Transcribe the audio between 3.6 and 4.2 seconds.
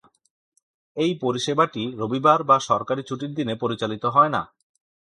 পরিচালিত